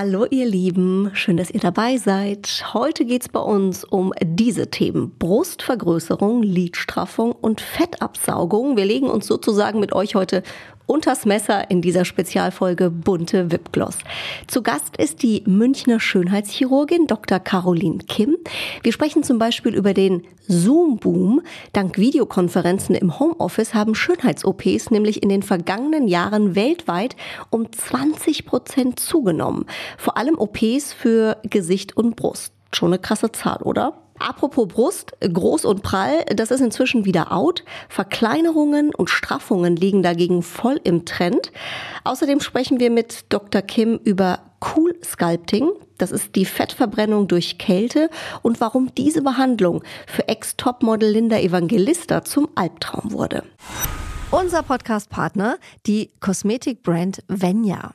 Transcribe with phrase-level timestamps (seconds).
[0.00, 2.66] Hallo ihr Lieben, schön, dass ihr dabei seid.
[2.72, 5.10] Heute geht es bei uns um diese Themen.
[5.18, 8.76] Brustvergrößerung, Lidstraffung und Fettabsaugung.
[8.76, 10.44] Wir legen uns sozusagen mit euch heute
[10.88, 13.98] unters Messer in dieser Spezialfolge Bunte Wipgloss.
[14.46, 17.38] Zu Gast ist die Münchner Schönheitschirurgin Dr.
[17.38, 18.36] Caroline Kim.
[18.82, 21.42] Wir sprechen zum Beispiel über den Zoom-Boom.
[21.72, 27.16] Dank Videokonferenzen im Homeoffice haben Schönheits-OPs nämlich in den vergangenen Jahren weltweit
[27.50, 29.66] um 20 Prozent zugenommen.
[29.98, 32.52] Vor allem OPs für Gesicht und Brust.
[32.72, 33.94] Schon eine krasse Zahl, oder?
[34.18, 37.64] Apropos Brust, groß und prall, das ist inzwischen wieder out.
[37.88, 41.52] Verkleinerungen und Straffungen liegen dagegen voll im Trend.
[42.04, 43.62] Außerdem sprechen wir mit Dr.
[43.62, 45.70] Kim über Cool Sculpting.
[45.98, 48.08] Das ist die Fettverbrennung durch Kälte
[48.42, 53.42] und warum diese Behandlung für Ex-Topmodel Linda Evangelista zum Albtraum wurde.
[54.30, 57.94] Unser Podcast-Partner, die Kosmetikbrand Venya.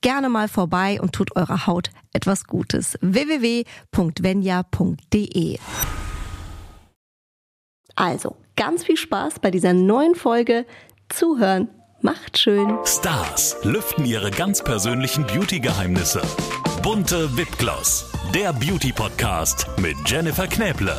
[0.00, 2.98] gerne mal vorbei und tut eurer Haut etwas Gutes.
[3.00, 3.58] www.venya.de
[7.96, 10.66] Also, ganz viel Spaß bei dieser neuen Folge.
[11.08, 11.68] Zuhören
[12.02, 12.78] macht schön.
[12.84, 16.22] Stars lüften ihre ganz persönlichen Beauty-Geheimnisse.
[16.82, 20.96] Bunte Wipgloss, der Beauty-Podcast mit Jennifer Knäble.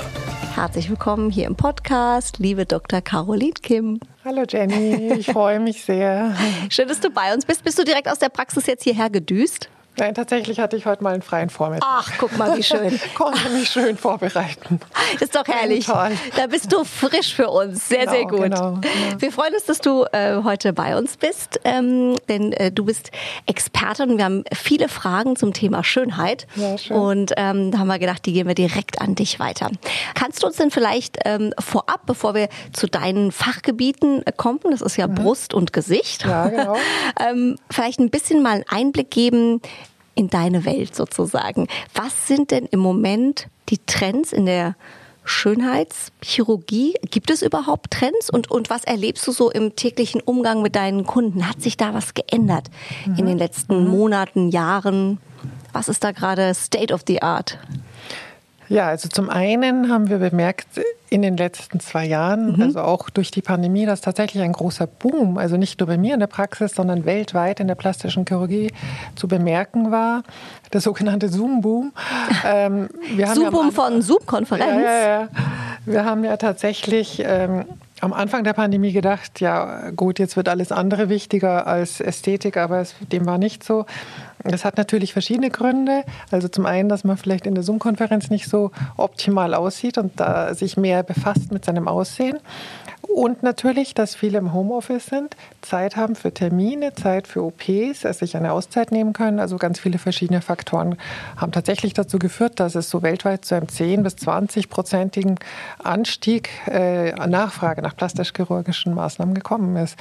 [0.54, 3.00] Herzlich willkommen hier im Podcast, liebe Dr.
[3.00, 4.02] Caroline Kim.
[4.26, 6.36] Hallo Jenny, ich freue mich sehr.
[6.70, 7.64] Schön, dass du bei uns bist.
[7.64, 9.70] Bist du direkt aus der Praxis jetzt hierher gedüst?
[9.98, 11.88] Nein, tatsächlich hatte ich heute mal einen freien Vormittag.
[11.90, 13.00] Ach, guck mal, wie schön.
[13.16, 14.80] Konnte mich schön vorbereiten.
[15.20, 15.86] Ist doch herrlich.
[15.86, 16.12] Toll.
[16.36, 17.90] Da bist du frisch für uns.
[17.90, 18.42] Sehr, genau, sehr gut.
[18.42, 18.82] Genau, genau.
[19.20, 23.12] Wir freuen uns, dass du äh, heute bei uns bist, ähm, denn äh, du bist
[23.46, 26.48] Expertin und wir haben viele Fragen zum Thema Schönheit.
[26.56, 26.96] Ja, schön.
[26.96, 29.70] Und ähm, da haben wir gedacht, die gehen wir direkt an dich weiter.
[30.16, 34.96] Kannst du uns denn vielleicht ähm, vorab, bevor wir zu deinen Fachgebieten kommen, das ist
[34.96, 35.16] ja mhm.
[35.16, 36.78] Brust und Gesicht, ja, genau.
[37.20, 39.62] ähm, vielleicht ein bisschen mal einen Einblick geben,
[40.16, 41.68] in deine Welt sozusagen.
[41.94, 44.76] Was sind denn im Moment die Trends in der
[45.24, 46.96] Schönheitschirurgie?
[47.10, 48.30] Gibt es überhaupt Trends?
[48.30, 51.48] Und, und was erlebst du so im täglichen Umgang mit deinen Kunden?
[51.48, 52.70] Hat sich da was geändert
[53.06, 53.16] mhm.
[53.18, 53.90] in den letzten mhm.
[53.90, 55.20] Monaten, Jahren?
[55.74, 57.58] Was ist da gerade State of the Art?
[58.72, 62.62] Ja, also zum einen haben wir bemerkt in den letzten zwei Jahren, mhm.
[62.62, 66.14] also auch durch die Pandemie, dass tatsächlich ein großer Boom, also nicht nur bei mir
[66.14, 68.72] in der Praxis, sondern weltweit in der plastischen Chirurgie
[69.16, 70.24] zu bemerken war.
[70.72, 71.92] Der sogenannte Zoom-Boom.
[72.44, 72.88] Ähm,
[73.34, 74.82] Zoom-Boom ja von Zoom-Konferenz?
[74.84, 75.28] Ja, ja, ja.
[75.86, 77.66] Wir haben ja tatsächlich ähm,
[78.02, 82.82] am Anfang der Pandemie gedacht, ja gut, jetzt wird alles andere wichtiger als Ästhetik, aber
[82.82, 83.86] es, dem war nicht so.
[84.44, 86.04] Das hat natürlich verschiedene Gründe.
[86.32, 90.56] Also zum einen, dass man vielleicht in der Zoom-Konferenz nicht so optimal aussieht und da
[90.56, 92.40] sich mehr befasst mit seinem Aussehen.
[93.02, 98.20] Und natürlich, dass viele im Homeoffice sind, Zeit haben für Termine, Zeit für OPs, also
[98.20, 99.40] sich eine Auszeit nehmen können.
[99.40, 100.98] Also ganz viele verschiedene Faktoren
[101.36, 105.40] haben tatsächlich dazu geführt, dass es so weltweit zu einem 10 bis 20-prozentigen
[105.84, 109.98] Anstieg äh, Nachfrage nach plastisch-chirurgischen Maßnahmen gekommen ist.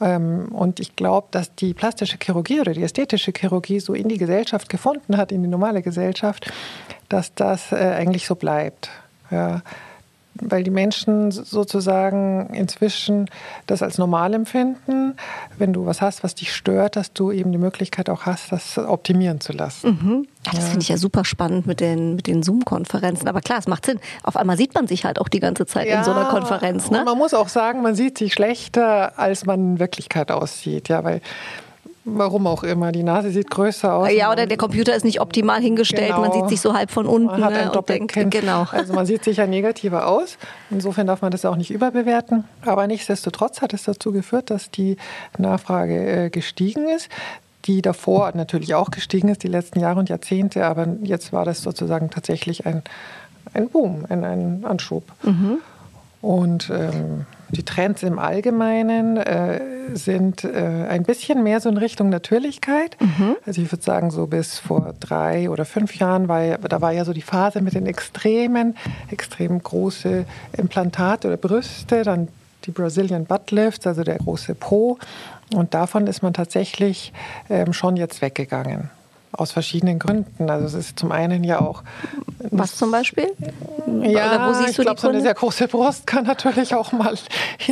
[0.00, 4.18] Ähm, und ich glaube, dass die plastische Chirurgie oder die ästhetische Chirurgie so in die
[4.18, 6.52] Gesellschaft gefunden hat, in die normale Gesellschaft,
[7.08, 8.90] dass das äh, eigentlich so bleibt.
[9.30, 9.62] Ja
[10.40, 13.28] weil die Menschen sozusagen inzwischen
[13.66, 15.14] das als normal empfinden.
[15.58, 18.78] Wenn du was hast, was dich stört, dass du eben die Möglichkeit auch hast, das
[18.78, 19.98] optimieren zu lassen.
[20.02, 20.28] Mhm.
[20.46, 23.28] Ja, das finde ich ja super spannend mit den, mit den Zoom-Konferenzen.
[23.28, 24.00] Aber klar, es macht Sinn.
[24.22, 26.90] Auf einmal sieht man sich halt auch die ganze Zeit ja, in so einer Konferenz.
[26.90, 27.02] Ne?
[27.04, 30.88] man muss auch sagen, man sieht sich schlechter, als man in Wirklichkeit aussieht.
[30.88, 31.20] Ja, weil
[32.04, 32.92] Warum auch immer.
[32.92, 34.10] Die Nase sieht größer aus.
[34.12, 36.08] Ja, oder der Computer ist nicht optimal hingestellt.
[36.08, 36.20] Genau.
[36.20, 37.26] Man sieht sich so halb von unten.
[37.26, 38.66] Man hat ein ne, denkt, genau.
[38.70, 40.38] Also man sieht sich ja negativer aus.
[40.70, 42.44] Insofern darf man das auch nicht überbewerten.
[42.64, 44.96] Aber nichtsdestotrotz hat es dazu geführt, dass die
[45.36, 47.10] Nachfrage äh, gestiegen ist
[47.66, 50.64] die davor natürlich auch gestiegen ist, die letzten Jahre und Jahrzehnte.
[50.66, 52.82] Aber jetzt war das sozusagen tatsächlich ein,
[53.52, 55.04] ein Boom, ein, ein Anschub.
[55.22, 55.58] Mhm.
[56.22, 59.60] Und ähm, die Trends im Allgemeinen, äh,
[59.94, 62.96] sind äh, ein bisschen mehr so in Richtung Natürlichkeit.
[63.00, 63.36] Mhm.
[63.46, 66.92] Also ich würde sagen, so bis vor drei oder fünf Jahren war ja, da war
[66.92, 68.76] ja so die Phase mit den extremen,
[69.10, 70.24] extrem große
[70.56, 72.28] Implantate oder Brüste, dann
[72.64, 74.98] die Brazilian Butt Lifts, also der große Po.
[75.54, 77.12] Und davon ist man tatsächlich
[77.48, 78.90] ähm, schon jetzt weggegangen.
[79.32, 80.50] Aus verschiedenen Gründen.
[80.50, 81.82] Also es ist zum einen ja auch.
[82.50, 83.30] Was zum Beispiel?
[84.02, 87.14] Ja, Oder wo siehst ich glaube, so eine sehr große Brust kann natürlich auch mal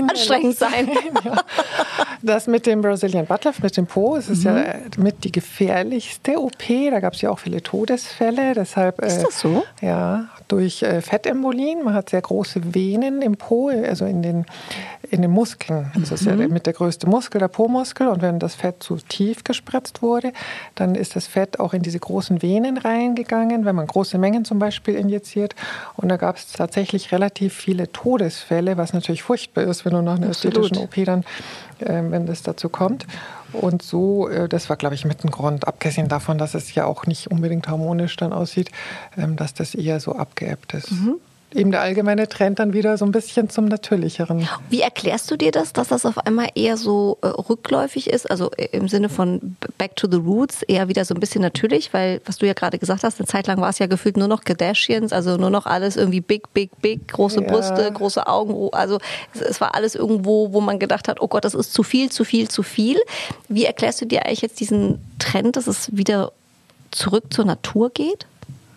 [0.09, 0.89] anstrengend sein.
[1.25, 1.43] ja.
[2.23, 4.57] Das mit dem Brazilian Buttlift, mit dem Po, es ist mhm.
[4.57, 4.65] ja
[4.97, 6.69] mit die gefährlichste OP.
[6.91, 8.55] Da gab es ja auch viele Todesfälle.
[8.55, 9.65] Deshalb, ist das so?
[9.81, 11.85] Äh, ja, durch äh, Fettembolien.
[11.85, 14.47] Man hat sehr große Venen im Po, also in den,
[15.11, 15.93] in den Muskeln.
[15.95, 18.09] Das ist ja mit der größte Muskel, der Po-Muskel.
[18.09, 20.33] Und wenn das Fett zu tief gespritzt wurde,
[20.75, 24.59] dann ist das Fett auch in diese großen Venen reingegangen, wenn man große Mengen zum
[24.59, 25.55] Beispiel injiziert.
[25.97, 30.17] Und da gab es tatsächlich relativ viele Todesfälle, was natürlich furchtbar ist, wenn du nach
[30.17, 30.59] einer Absolut.
[30.59, 31.25] ästhetischen OP dann,
[31.81, 33.07] äh, wenn das dazu kommt.
[33.53, 36.85] Und so, äh, das war, glaube ich, mit ein Grund, abgesehen davon, dass es ja
[36.85, 38.71] auch nicht unbedingt harmonisch dann aussieht,
[39.17, 40.93] ähm, dass das eher so abgeebbt ist.
[40.93, 41.17] Mhm
[41.55, 44.47] eben der allgemeine Trend dann wieder so ein bisschen zum Natürlicheren.
[44.69, 48.51] Wie erklärst du dir das, dass das auf einmal eher so äh, rückläufig ist, also
[48.53, 52.21] äh, im Sinne von Back to the Roots, eher wieder so ein bisschen natürlich, weil,
[52.27, 54.45] was du ja gerade gesagt hast, eine Zeit lang war es ja gefühlt nur noch
[54.45, 57.47] Kardashians, also nur noch alles irgendwie big, big, big, große ja.
[57.49, 58.99] Brüste, große Augen, also
[59.35, 62.11] es, es war alles irgendwo, wo man gedacht hat, oh Gott, das ist zu viel,
[62.11, 62.99] zu viel, zu viel.
[63.49, 66.33] Wie erklärst du dir eigentlich jetzt diesen Trend, dass es wieder
[66.91, 68.27] zurück zur Natur geht?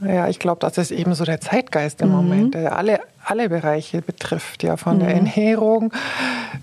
[0.03, 2.15] Ja, ich glaube, das ist eben so der Zeitgeist im mhm.
[2.15, 4.99] Moment, der alle, alle Bereiche betrifft, ja, von mhm.
[5.01, 5.93] der Ernährung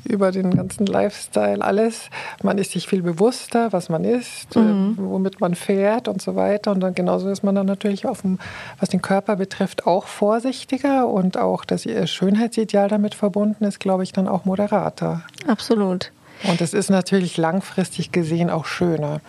[0.05, 2.11] über den ganzen Lifestyle, alles.
[2.43, 4.97] Man ist sich viel bewusster, was man isst, äh, mhm.
[4.99, 6.73] womit man fährt und so weiter.
[6.73, 8.39] Und dann genauso ist man dann natürlich auf dem,
[8.81, 14.13] was den Körper betrifft, auch vorsichtiger und auch das Schönheitsideal damit verbunden ist, glaube ich,
[14.13, 15.23] dann auch moderater.
[15.47, 16.11] Absolut.
[16.45, 19.21] Und es ist natürlich langfristig gesehen auch schöner.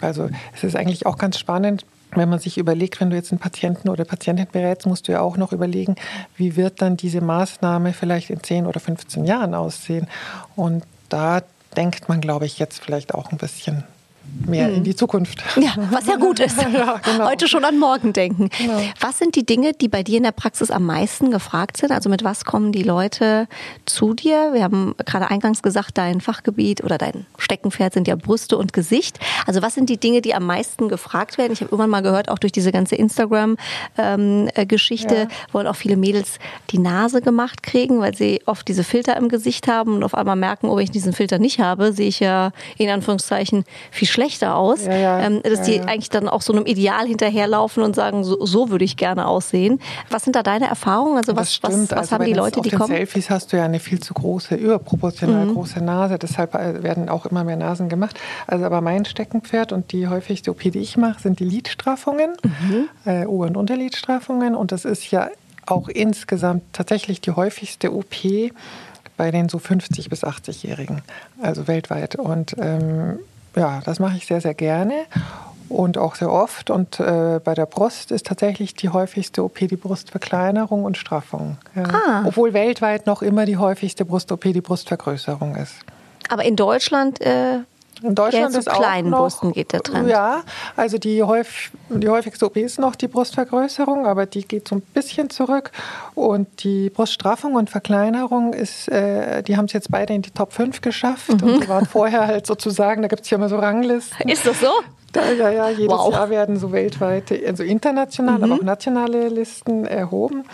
[0.00, 1.84] Also es ist eigentlich auch ganz spannend,
[2.14, 5.20] wenn man sich überlegt, wenn du jetzt einen Patienten oder Patientin berätst, musst du ja
[5.20, 5.96] auch noch überlegen,
[6.36, 10.08] wie wird dann diese Maßnahme vielleicht in 10 oder 15 Jahren aussehen.
[10.56, 11.42] Und da
[11.76, 13.84] denkt man, glaube ich, jetzt vielleicht auch ein bisschen
[14.46, 14.76] mehr hm.
[14.76, 15.42] in die Zukunft.
[15.56, 16.56] Ja, was ja gut ist.
[16.72, 17.28] ja, genau.
[17.28, 18.50] Heute schon an morgen denken.
[18.56, 18.80] Genau.
[19.00, 21.92] Was sind die Dinge, die bei dir in der Praxis am meisten gefragt sind?
[21.92, 23.46] Also mit was kommen die Leute
[23.86, 24.52] zu dir?
[24.52, 29.20] Wir haben gerade eingangs gesagt, dein Fachgebiet oder dein Steckenpferd sind ja Brüste und Gesicht.
[29.46, 31.52] Also was sind die Dinge, die am meisten gefragt werden?
[31.52, 35.28] Ich habe irgendwann mal gehört, auch durch diese ganze Instagram-Geschichte ja.
[35.52, 36.38] wollen auch viele Mädels
[36.70, 40.36] die Nase gemacht kriegen, weil sie oft diese Filter im Gesicht haben und auf einmal
[40.36, 44.19] merken, oh, wenn ich diesen Filter nicht habe, sehe ich ja in Anführungszeichen viel schlechter
[44.42, 48.24] aus, ja, ja, ähm, dass die eigentlich dann auch so einem Ideal hinterherlaufen und sagen,
[48.24, 49.80] so, so würde ich gerne aussehen.
[50.10, 51.16] Was sind da deine Erfahrungen?
[51.16, 52.88] Also was, was, was also haben die Leute, die kommen?
[52.88, 55.54] Selfies hast du ja eine viel zu große, überproportional mhm.
[55.54, 56.18] große Nase.
[56.18, 58.18] Deshalb äh, werden auch immer mehr Nasen gemacht.
[58.46, 62.88] Also aber mein Steckenpferd und die häufigste OP, die ich mache, sind die Lidstraffungen, mhm.
[63.04, 64.54] äh, Ober- und Unterlidstraffungen.
[64.54, 65.28] Und das ist ja
[65.66, 68.14] auch insgesamt tatsächlich die häufigste OP
[69.16, 71.02] bei den so 50 bis 80-Jährigen,
[71.42, 72.16] also weltweit.
[72.16, 73.18] Und ähm,
[73.56, 74.94] ja, das mache ich sehr, sehr gerne
[75.68, 76.70] und auch sehr oft.
[76.70, 81.58] Und äh, bei der Brust ist tatsächlich die häufigste OP die Brustverkleinerung und Straffung.
[81.74, 81.84] Ja.
[81.84, 82.24] Ah.
[82.26, 85.74] Obwohl weltweit noch immer die häufigste Brust-OP die Brustvergrößerung ist.
[86.28, 87.60] Aber in Deutschland äh,
[88.02, 90.08] in Deutschland ja, ist kleinen auch noch, Brüsten geht der Trend.
[90.08, 90.42] Ja,
[90.76, 94.80] also die, häufig, die häufigste OP ist noch die Brustvergrößerung, aber die geht so ein
[94.80, 95.70] bisschen zurück.
[96.14, 100.52] Und die Bruststraffung und Verkleinerung ist, äh, die haben es jetzt beide in die Top
[100.52, 101.28] 5 geschafft.
[101.28, 101.48] Mhm.
[101.48, 104.28] Und die waren vorher halt sozusagen, da gibt es ja immer so Ranglisten.
[104.28, 104.70] Ist das so?
[105.12, 106.12] Da, ja, ja, jedes wow.
[106.12, 108.44] Jahr werden so weltweite, also international, mhm.
[108.44, 110.44] aber auch nationale Listen erhoben.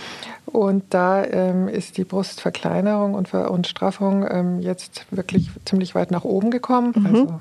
[0.46, 6.10] Und da ähm, ist die Brustverkleinerung und, Ver und Straffung ähm, jetzt wirklich ziemlich weit
[6.10, 6.92] nach oben gekommen.
[6.94, 7.06] Mhm.
[7.06, 7.40] Also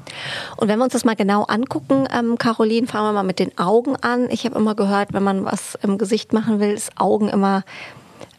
[0.58, 3.58] und wenn wir uns das mal genau angucken, ähm, Caroline, fangen wir mal mit den
[3.58, 4.28] Augen an.
[4.32, 7.64] Ich habe immer gehört, wenn man was im Gesicht machen will, ist Augen immer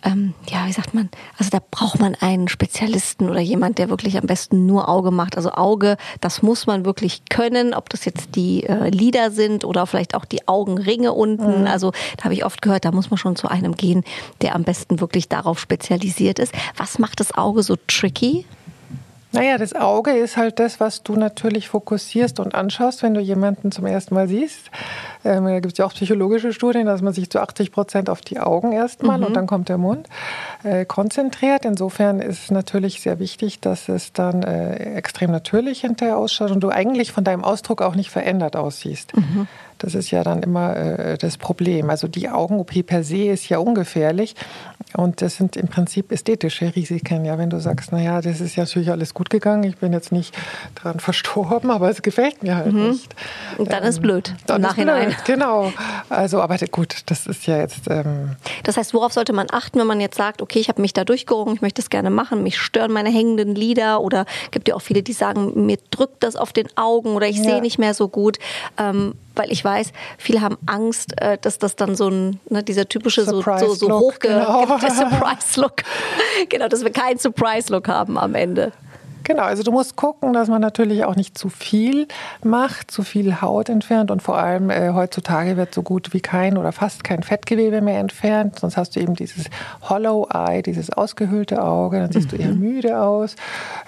[0.06, 4.16] ähm, ja, wie sagt man, also da braucht man einen Spezialisten oder jemand, der wirklich
[4.16, 5.36] am besten nur Auge macht.
[5.36, 9.86] Also Auge, das muss man wirklich können, ob das jetzt die äh, Lider sind oder
[9.86, 11.62] vielleicht auch die Augenringe unten.
[11.62, 11.66] Mhm.
[11.66, 14.04] Also da habe ich oft gehört, da muss man schon zu einem gehen,
[14.42, 16.54] der am besten wirklich darauf spezialisiert ist.
[16.76, 18.46] Was macht das Auge so tricky?
[19.36, 23.70] Naja, das Auge ist halt das, was du natürlich fokussierst und anschaust, wenn du jemanden
[23.70, 24.70] zum ersten Mal siehst.
[25.24, 28.20] Ähm, da gibt es ja auch psychologische Studien, dass man sich zu 80 Prozent auf
[28.20, 29.24] die Augen erstmal mhm.
[29.24, 30.08] und dann kommt der Mund
[30.62, 31.64] äh, konzentriert.
[31.64, 36.60] Insofern ist es natürlich sehr wichtig, dass es dann äh, extrem natürlich hinterher ausschaut und
[36.60, 39.16] du eigentlich von deinem Ausdruck auch nicht verändert aussiehst.
[39.16, 39.48] Mhm.
[39.78, 41.90] Das ist ja dann immer äh, das Problem.
[41.90, 44.34] Also die Augen-OP per se ist ja ungefährlich.
[44.94, 47.24] Und das sind im Prinzip ästhetische Risiken.
[47.24, 50.12] Ja, wenn du sagst, naja, das ist ja natürlich alles gut gegangen, ich bin jetzt
[50.12, 50.34] nicht
[50.74, 52.90] dran verstorben, aber es gefällt mir halt mhm.
[52.90, 53.14] nicht.
[53.58, 54.34] Und dann ähm, ist blöd.
[54.46, 55.08] Dann im Nachhinein.
[55.08, 55.72] Blöd, genau.
[56.08, 57.88] Also, aber gut, das ist ja jetzt.
[57.90, 60.92] Ähm das heißt, worauf sollte man achten, wenn man jetzt sagt, okay, ich habe mich
[60.92, 64.74] da durchgerungen, ich möchte es gerne machen, mich stören meine hängenden Lider oder gibt ja
[64.74, 67.44] auch viele, die sagen, mir drückt das auf den Augen oder ich ja.
[67.44, 68.38] sehe nicht mehr so gut.
[68.78, 72.88] Ähm, weil ich weiß, viele haben Angst, äh, dass das dann so ein, ne, dieser
[72.88, 74.66] typische so, so, so hochge genau.
[74.78, 75.82] Surprise-Look,
[76.48, 78.72] genau, dass wir keinen Surprise-Look haben am Ende.
[79.26, 82.06] Genau, also du musst gucken, dass man natürlich auch nicht zu viel
[82.44, 86.56] macht, zu viel Haut entfernt und vor allem äh, heutzutage wird so gut wie kein
[86.56, 89.46] oder fast kein Fettgewebe mehr entfernt, sonst hast du eben dieses
[89.82, 92.36] Hollow Eye, dieses ausgehöhlte Auge, dann siehst mhm.
[92.36, 92.60] du eher mhm.
[92.60, 93.34] müde aus.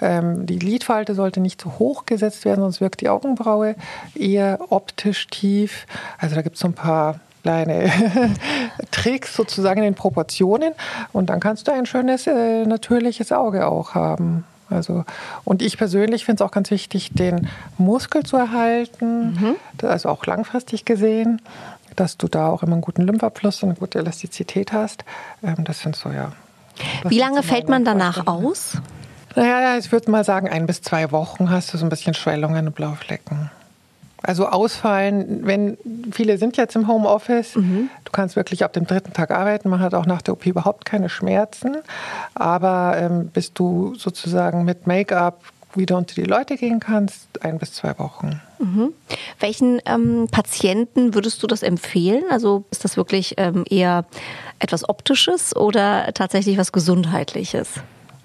[0.01, 3.75] Ähm, die Lidfalte sollte nicht zu hoch gesetzt werden, sonst wirkt die Augenbraue
[4.15, 5.87] eher optisch tief.
[6.17, 7.89] Also da gibt es so ein paar kleine
[8.91, 10.73] Tricks sozusagen in den Proportionen
[11.13, 14.43] und dann kannst du ein schönes äh, natürliches Auge auch haben.
[14.69, 15.05] Also,
[15.43, 17.47] und ich persönlich finde es auch ganz wichtig, den
[17.77, 19.55] Muskel zu erhalten, mhm.
[19.87, 21.41] also auch langfristig gesehen,
[21.95, 25.03] dass du da auch immer einen guten Lymphafluss und eine gute Elastizität hast.
[25.43, 26.31] Ähm, das sind so, ja.
[27.07, 28.77] Wie lange fällt man danach aus?
[29.35, 32.67] Naja, ich würde mal sagen, ein bis zwei Wochen hast du so ein bisschen Schwellungen
[32.67, 33.51] und Blauflecken.
[34.21, 35.77] Also ausfallen, wenn
[36.11, 37.89] viele sind jetzt im Homeoffice, mhm.
[38.03, 40.85] du kannst wirklich ab dem dritten Tag arbeiten, man hat auch nach der OP überhaupt
[40.85, 41.77] keine Schmerzen,
[42.35, 45.41] aber ähm, bis du sozusagen mit Make-up
[45.75, 48.41] wieder unter die Leute gehen kannst, ein bis zwei Wochen.
[48.57, 48.93] Mhm.
[49.39, 52.23] Welchen ähm, Patienten würdest du das empfehlen?
[52.29, 54.05] Also ist das wirklich ähm, eher
[54.57, 57.69] etwas Optisches oder tatsächlich was Gesundheitliches?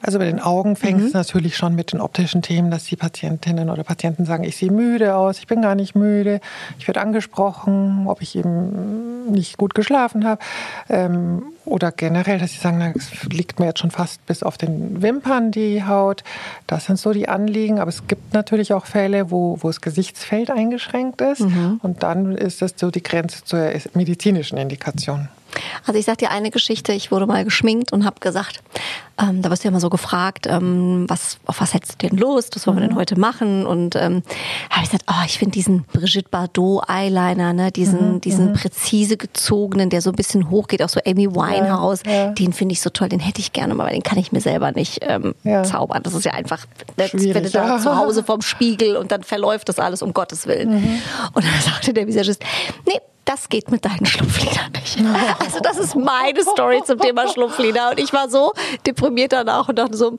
[0.06, 1.06] Also bei den Augen fängt mhm.
[1.06, 4.70] es natürlich schon mit den optischen Themen, dass die Patientinnen oder Patienten sagen, ich sehe
[4.70, 6.42] müde aus, ich bin gar nicht müde,
[6.78, 10.42] ich werde angesprochen, ob ich eben nicht gut geschlafen habe.
[10.90, 15.00] Ähm, oder generell, dass sie sagen, es liegt mir jetzt schon fast bis auf den
[15.00, 16.22] Wimpern die Haut.
[16.66, 17.78] Das sind so die Anliegen.
[17.78, 21.40] Aber es gibt natürlich auch Fälle, wo, wo das Gesichtsfeld eingeschränkt ist.
[21.40, 21.80] Mhm.
[21.82, 25.30] Und dann ist das so die Grenze zur medizinischen Indikation.
[25.86, 28.62] Also ich sag dir eine Geschichte, ich wurde mal geschminkt und habe gesagt,
[29.16, 32.18] ähm, da wirst du ja immer so gefragt, ähm, was, auf was hättest du denn
[32.18, 32.98] Lust, was wollen wir denn mhm.
[32.98, 33.64] heute machen?
[33.64, 34.22] Und ähm,
[34.70, 38.20] habe ich gesagt, oh, ich finde diesen Brigitte Bardot Eyeliner, ne, diesen, mhm.
[38.20, 38.54] diesen mhm.
[38.54, 42.30] präzise gezogenen, der so ein bisschen hochgeht, auch so Amy Winehouse, ja, ja.
[42.30, 44.72] den finde ich so toll, den hätte ich gerne, aber den kann ich mir selber
[44.72, 45.62] nicht ähm, ja.
[45.62, 46.02] zaubern.
[46.02, 49.68] Das ist ja einfach, ne, wenn du da zu Hause vorm Spiegel und dann verläuft
[49.68, 50.70] das alles um Gottes Willen.
[50.70, 51.02] Mhm.
[51.34, 52.42] Und dann sagte der Visagist,
[52.86, 54.98] nee, das geht mit deinen Schlupfliedern nicht.
[55.38, 57.90] Also das ist meine Story zum Thema Schlupflieder.
[57.90, 58.52] Und ich war so
[58.86, 60.14] deprimiert danach und dachte so,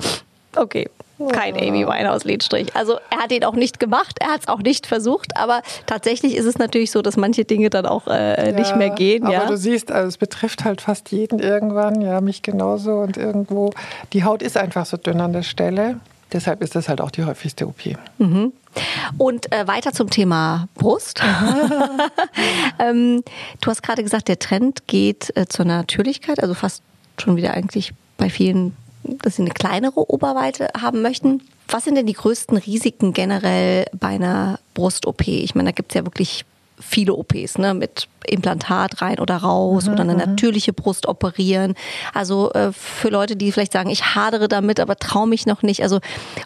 [0.56, 0.90] okay,
[1.32, 2.76] kein Amy Winehouse Liedstrich.
[2.76, 6.36] Also er hat ihn auch nicht gemacht, er hat es auch nicht versucht, aber tatsächlich
[6.36, 9.24] ist es natürlich so, dass manche Dinge dann auch äh, ja, nicht mehr gehen.
[9.24, 9.46] Aber ja?
[9.46, 13.72] du siehst, also es betrifft halt fast jeden irgendwann, ja, mich genauso und irgendwo,
[14.12, 16.00] die Haut ist einfach so dünn an der Stelle.
[16.32, 17.82] Deshalb ist das halt auch die häufigste OP.
[18.18, 18.52] Mhm.
[19.18, 21.22] Und äh, weiter zum Thema Brust.
[22.80, 23.24] ähm,
[23.62, 26.84] du hast gerade gesagt, der Trend geht äh, zur Natürlichkeit, also fast
[27.18, 31.42] schon wieder eigentlich bei vielen, dass sie eine kleinere Oberweite haben möchten.
[31.68, 35.28] Was sind denn die größten Risiken generell bei einer Brust-OP?
[35.28, 36.46] Ich meine, da gibt es ja wirklich
[36.80, 40.20] viele OPs, ne, mit Implantat rein oder raus mhm, oder eine mhm.
[40.20, 41.76] natürliche Brust operieren.
[42.14, 45.84] Also äh, für Leute, die vielleicht sagen, ich hadere damit, aber traue mich noch nicht.
[45.84, 46.00] Also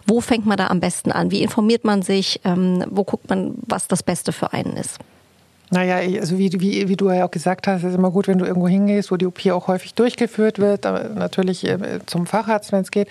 [0.05, 1.31] wo fängt man da am besten an?
[1.31, 2.41] Wie informiert man sich?
[2.43, 4.99] Ähm, wo guckt man, was das Beste für einen ist?
[5.71, 8.45] Naja, also wie, wie, wie du ja auch gesagt hast, ist immer gut, wenn du
[8.45, 12.89] irgendwo hingehst, wo die OP auch häufig durchgeführt wird, natürlich äh, zum Facharzt, wenn es
[12.89, 13.07] geht.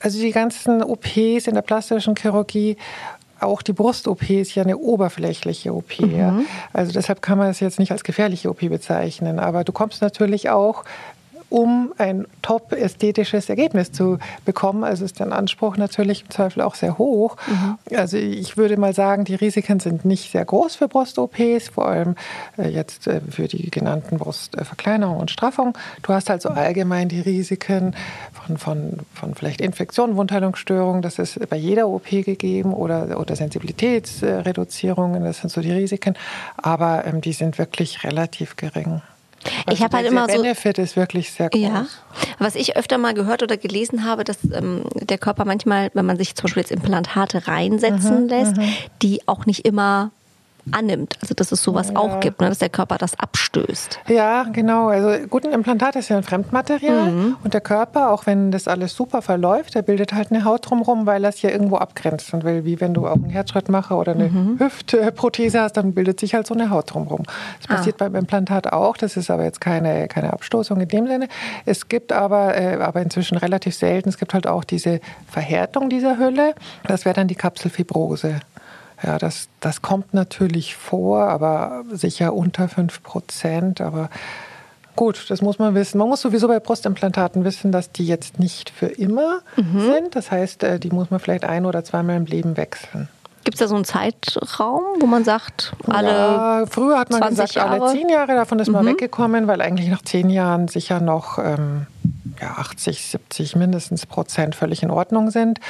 [0.00, 2.76] Also die ganzen OPs in der plastischen Chirurgie
[3.40, 6.00] auch die Brust-OP ist ja eine oberflächliche OP.
[6.00, 6.46] Mhm.
[6.72, 9.38] Also deshalb kann man es jetzt nicht als gefährliche OP bezeichnen.
[9.38, 10.84] Aber du kommst natürlich auch
[11.50, 14.84] um ein top ästhetisches Ergebnis zu bekommen.
[14.84, 17.36] Also ist der Anspruch natürlich im Zweifel auch sehr hoch.
[17.46, 17.96] Mhm.
[17.96, 22.16] Also ich würde mal sagen, die Risiken sind nicht sehr groß für Brust-OPs, vor allem
[22.58, 25.76] äh, jetzt äh, für die genannten Brustverkleinerung und Straffung.
[26.02, 27.94] Du hast halt so allgemein die Risiken
[28.32, 35.24] von, von, von vielleicht Infektionen, Wundheilungsstörungen, das ist bei jeder OP gegeben oder, oder Sensibilitätsreduzierungen,
[35.24, 36.14] das sind so die Risiken,
[36.56, 39.02] aber ähm, die sind wirklich relativ gering.
[39.66, 40.42] Also ich habe halt immer so.
[40.42, 41.60] Benefit ist wirklich sehr groß.
[41.60, 41.86] Ja.
[42.38, 46.16] Was ich öfter mal gehört oder gelesen habe, dass ähm, der Körper manchmal, wenn man
[46.16, 48.68] sich zum Beispiel jetzt Implantate reinsetzen mhm, lässt, mhm.
[49.02, 50.10] die auch nicht immer
[50.72, 51.16] annimmt.
[51.20, 51.96] Also dass es sowas ja.
[51.96, 52.48] auch gibt, ne?
[52.48, 54.00] dass der Körper das abstößt.
[54.08, 54.88] Ja, genau.
[54.88, 57.36] Also gut, ein Implantat ist ja ein Fremdmaterial mhm.
[57.44, 61.06] und der Körper, auch wenn das alles super verläuft, der bildet halt eine Haut drumherum,
[61.06, 62.32] weil er es ja irgendwo abgrenzt.
[62.34, 64.58] Und weil, wie wenn du auch einen Herzschrittmacher oder eine mhm.
[64.58, 67.24] Hüftprothese hast, dann bildet sich halt so eine Haut drumherum.
[67.60, 67.74] Das ah.
[67.76, 68.96] passiert beim Implantat auch.
[68.96, 71.28] Das ist aber jetzt keine, keine Abstoßung in dem Sinne.
[71.64, 76.18] Es gibt aber, äh, aber inzwischen relativ selten, es gibt halt auch diese Verhärtung dieser
[76.18, 76.54] Hülle.
[76.86, 78.40] Das wäre dann die Kapselfibrose.
[79.02, 83.80] Ja, das, das kommt natürlich vor, aber sicher unter 5 Prozent.
[83.80, 84.10] Aber
[84.96, 85.98] gut, das muss man wissen.
[85.98, 89.80] Man muss sowieso bei Brustimplantaten wissen, dass die jetzt nicht für immer mhm.
[89.80, 90.16] sind.
[90.16, 93.08] Das heißt, äh, die muss man vielleicht ein oder zweimal im Leben wechseln.
[93.44, 96.08] Gibt es da so einen Zeitraum, wo man sagt, alle.
[96.08, 97.82] Ja, früher hat man gesagt, Jahre?
[97.82, 98.74] alle zehn Jahre, davon ist mhm.
[98.74, 101.86] man weggekommen, weil eigentlich nach zehn Jahren sicher noch ähm,
[102.40, 105.60] ja, 80, 70 mindestens Prozent völlig in Ordnung sind.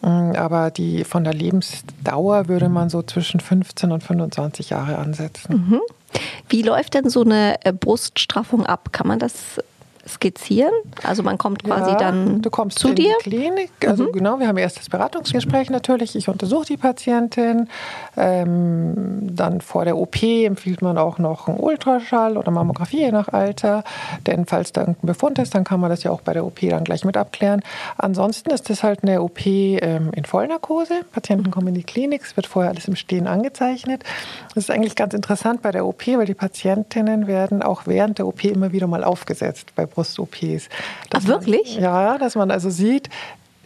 [0.00, 5.66] Mm, aber die von der Lebensdauer würde man so zwischen 15 und 25 Jahre ansetzen.
[5.68, 5.80] Mhm.
[6.48, 8.92] Wie läuft denn so eine äh, Bruststraffung ab?
[8.92, 9.58] Kann man das
[10.08, 10.72] skizzieren?
[11.02, 13.14] Also man kommt quasi ja, dann du kommst zu in dir?
[13.24, 13.70] Die Klinik.
[13.86, 14.12] Also mhm.
[14.12, 16.16] genau, wir haben erst das Beratungsgespräch natürlich.
[16.16, 17.68] Ich untersuche die Patientin.
[18.16, 23.28] Ähm, dann vor der OP empfiehlt man auch noch einen Ultraschall oder Mammographie je nach
[23.28, 23.84] Alter.
[24.26, 26.60] Denn falls da irgendein Befund ist, dann kann man das ja auch bei der OP
[26.60, 27.62] dann gleich mit abklären.
[27.98, 31.02] Ansonsten ist das halt eine OP ähm, in Vollnarkose.
[31.12, 32.22] Patienten kommen in die Klinik.
[32.22, 34.04] Es wird vorher alles im Stehen angezeichnet.
[34.54, 38.26] Das ist eigentlich ganz interessant bei der OP, weil die Patientinnen werden auch während der
[38.26, 40.68] OP immer wieder mal aufgesetzt bei Brust-OPs.
[41.14, 41.74] Ach, wirklich?
[41.74, 43.08] Man, ja, dass man also sieht,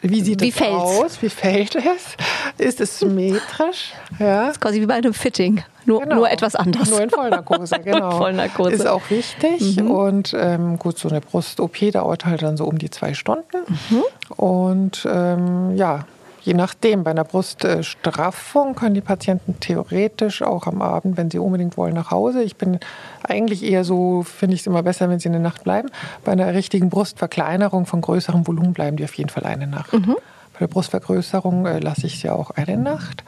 [0.02, 1.23] wie sieht wie es aus?
[1.23, 2.16] Wie fällt es?
[2.59, 3.92] Ist es symmetrisch?
[4.18, 4.47] Ja.
[4.47, 6.16] Das ist quasi wie bei einem Fitting, nur, genau.
[6.16, 6.90] nur etwas anders.
[6.90, 8.11] Nur in Vollnarkose, genau.
[8.12, 8.73] Vollnarkose.
[8.73, 9.76] Ist auch wichtig.
[9.78, 9.90] Mhm.
[9.90, 13.59] Und ähm, gut, so eine Brust-OP dauert halt dann so um die zwei Stunden.
[13.90, 14.02] Mhm.
[14.37, 16.04] Und ähm, ja,
[16.46, 21.76] Je nachdem, bei einer Bruststraffung können die Patienten theoretisch auch am Abend, wenn sie unbedingt
[21.76, 22.40] wollen, nach Hause.
[22.44, 22.78] Ich bin
[23.24, 25.88] eigentlich eher so, finde ich es immer besser, wenn sie eine Nacht bleiben.
[26.24, 29.92] Bei einer richtigen Brustverkleinerung von größerem Volumen bleiben die auf jeden Fall eine Nacht.
[29.92, 30.14] Mhm.
[30.56, 33.25] Bei der Brustvergrößerung äh, lasse ich sie auch eine Nacht.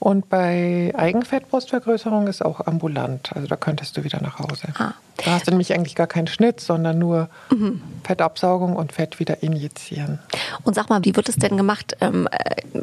[0.00, 3.32] Und bei Eigenfettbrustvergrößerung ist auch ambulant.
[3.36, 4.66] Also da könntest du wieder nach Hause.
[4.74, 4.94] Ah.
[5.18, 7.80] Da hast du nämlich eigentlich gar keinen Schnitt, sondern nur mhm.
[8.02, 10.18] Fettabsaugung und Fett wieder injizieren.
[10.64, 11.96] Und sag mal, wie wird es denn gemacht?
[12.00, 12.80] Ähm, äh,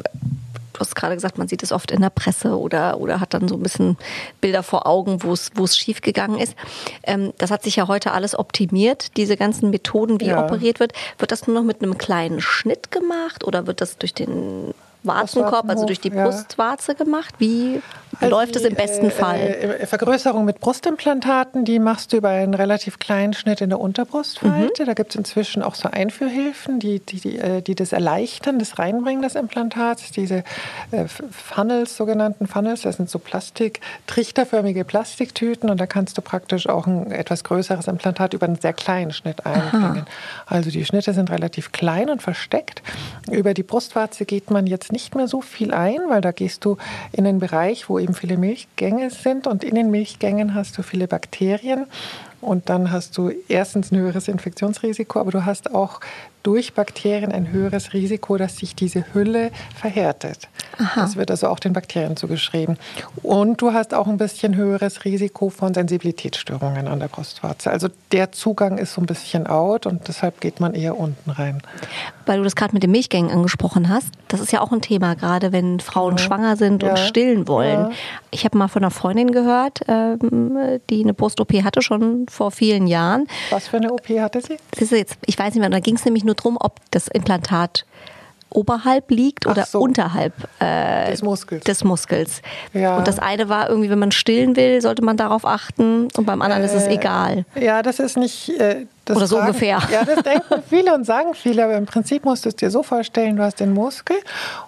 [0.80, 3.48] du hast gerade gesagt, man sieht es oft in der Presse oder, oder hat dann
[3.48, 3.98] so ein bisschen
[4.40, 6.54] Bilder vor Augen, wo es, wo es schief gegangen ist.
[7.02, 10.42] Ähm, das hat sich ja heute alles optimiert, diese ganzen Methoden, wie ja.
[10.42, 10.92] operiert wird.
[11.18, 15.68] Wird das nur noch mit einem kleinen Schnitt gemacht oder wird das durch den Warzenkorb,
[15.68, 17.34] also durch die Brustwarze gemacht?
[17.38, 17.80] Wie
[18.18, 19.40] also läuft es im besten äh, Fall?
[19.40, 24.82] Äh, Vergrößerung mit Brustimplantaten, die machst du über einen relativ kleinen Schnitt in der Unterbrustfalte.
[24.82, 24.86] Mhm.
[24.86, 28.78] Da gibt es inzwischen auch so Einführhilfen, die, die, die, äh, die, das erleichtern, das
[28.78, 30.10] Reinbringen des Implantats.
[30.12, 30.44] Diese
[30.90, 36.68] äh, Funnels, sogenannten Funnels, das sind so Plastik, trichterförmige Plastiktüten und da kannst du praktisch
[36.68, 39.82] auch ein etwas größeres Implantat über einen sehr kleinen Schnitt einbringen.
[39.82, 40.04] Aha.
[40.46, 42.82] Also die Schnitte sind relativ klein und versteckt.
[43.30, 46.76] Über die Brustwarze geht man jetzt nicht mehr so viel ein, weil da gehst du
[47.12, 51.08] in einen Bereich, wo eben viele Milchgänge sind und in den Milchgängen hast du viele
[51.08, 51.86] Bakterien
[52.40, 56.00] und dann hast du erstens ein höheres Infektionsrisiko, aber du hast auch
[56.42, 60.48] durch Bakterien ein höheres Risiko, dass sich diese Hülle verhärtet.
[60.78, 61.02] Aha.
[61.02, 62.78] Das wird also auch den Bakterien zugeschrieben.
[63.22, 67.70] Und du hast auch ein bisschen höheres Risiko von Sensibilitätsstörungen an der Brustwarze.
[67.70, 71.62] Also der Zugang ist so ein bisschen out und deshalb geht man eher unten rein.
[72.26, 75.14] Weil du das gerade mit den Milchgängen angesprochen hast, das ist ja auch ein Thema,
[75.14, 76.22] gerade wenn Frauen ja.
[76.22, 77.90] schwanger sind und stillen wollen.
[77.90, 77.90] Ja.
[78.30, 82.86] Ich habe mal von einer Freundin gehört, ähm, die eine Brust-OP hatte, schon vor vielen
[82.86, 83.26] Jahren.
[83.50, 84.56] Was für eine OP hatte sie?
[84.78, 87.84] Jetzt, ich weiß nicht mehr, da ging es nämlich nur darum, ob das Implantat
[88.50, 89.80] oberhalb liegt oder so.
[89.80, 91.64] unterhalb äh, des Muskels.
[91.64, 92.42] Des Muskels.
[92.72, 92.96] Ja.
[92.96, 96.42] Und das eine war irgendwie, wenn man stillen will, sollte man darauf achten und beim
[96.42, 97.44] anderen äh, ist es äh, egal.
[97.54, 98.48] Ja, das ist nicht.
[98.60, 99.82] Äh, das Oder so fragen, ungefähr.
[99.92, 102.82] Ja, das denken viele und sagen viele, aber im Prinzip musst du es dir so
[102.82, 104.16] vorstellen, du hast den Muskel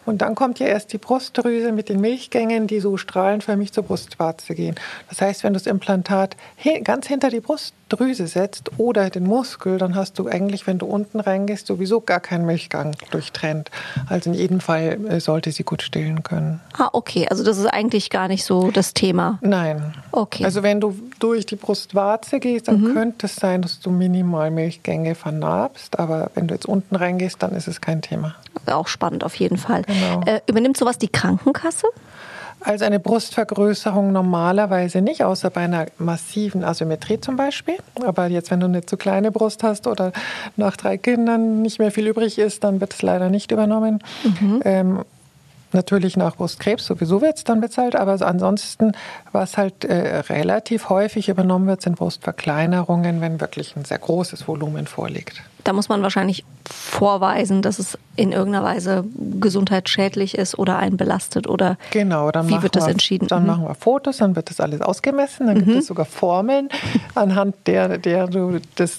[0.04, 4.54] und dann kommt ja erst die Brustdrüse mit den Milchgängen, die so strahlenförmig zur Brustwarze
[4.54, 4.74] gehen.
[5.08, 6.36] Das heißt, wenn du das Implantat
[6.84, 11.20] ganz hinter die Brustdrüse setzt oder den Muskel, dann hast du eigentlich, wenn du unten
[11.20, 13.70] reingehst, sowieso gar keinen Milchgang durchtrennt.
[14.08, 16.60] Also in jedem Fall äh, sollte sie gut stillen können.
[16.76, 17.26] Ah, okay.
[17.30, 19.38] Also das ist eigentlich gar nicht so das Thema.
[19.42, 19.94] Nein.
[20.10, 20.44] Okay.
[20.44, 22.94] Also wenn du durch die Brustwarze gehst, dann mhm.
[22.94, 27.42] könnte es sein, dass du minimal mal Milchgänge vernarbst, aber wenn du jetzt unten reingehst,
[27.42, 28.34] dann ist es kein Thema.
[28.66, 29.82] Auch spannend auf jeden Fall.
[29.82, 30.22] Genau.
[30.26, 31.86] Äh, übernimmt sowas die Krankenkasse?
[32.64, 37.76] Also eine Brustvergrößerung normalerweise nicht, außer bei einer massiven Asymmetrie zum Beispiel.
[38.04, 40.12] Aber jetzt, wenn du eine zu kleine Brust hast oder
[40.56, 44.02] nach drei Kindern nicht mehr viel übrig ist, dann wird es leider nicht übernommen.
[44.22, 44.60] Mhm.
[44.64, 45.04] Ähm,
[45.72, 48.92] Natürlich nach Brustkrebs sowieso wird es dann bezahlt, aber ansonsten,
[49.32, 54.86] was halt äh, relativ häufig übernommen wird, sind Brustverkleinerungen, wenn wirklich ein sehr großes Volumen
[54.86, 55.42] vorliegt.
[55.64, 59.04] Da muss man wahrscheinlich vorweisen, dass es in irgendeiner Weise
[59.40, 63.28] gesundheitsschädlich ist oder einen belastet oder genau, dann wie wird das wir, entschieden?
[63.28, 63.48] Dann mhm.
[63.48, 65.64] machen wir Fotos, dann wird das alles ausgemessen, dann mhm.
[65.64, 66.68] gibt es sogar Formeln,
[67.14, 68.98] anhand der, der du das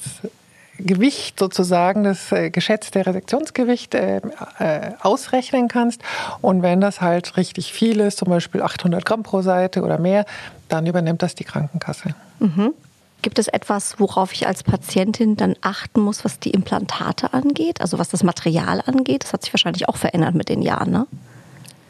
[0.83, 4.21] Gewicht sozusagen, das äh, geschätzte Resektionsgewicht äh,
[4.59, 6.01] äh, ausrechnen kannst.
[6.41, 10.25] Und wenn das halt richtig viel ist, zum Beispiel 800 Gramm pro Seite oder mehr,
[10.69, 12.15] dann übernimmt das die Krankenkasse.
[12.39, 12.73] Mhm.
[13.21, 17.97] Gibt es etwas, worauf ich als Patientin dann achten muss, was die Implantate angeht, also
[17.97, 19.23] was das Material angeht?
[19.23, 21.07] Das hat sich wahrscheinlich auch verändert mit den Jahren, ne?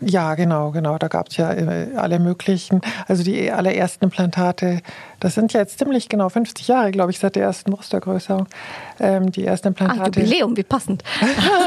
[0.06, 0.98] Ja, genau, genau.
[0.98, 2.82] Da gab es ja äh, alle möglichen.
[3.08, 4.82] Also die allerersten Implantate,
[5.20, 8.48] das sind ja jetzt ziemlich genau 50 Jahre, glaube ich, seit der ersten Brustvergrößerung.
[9.00, 10.02] Ähm, die ersten Implantate.
[10.02, 11.04] Ach, Jubiläum, wie passend.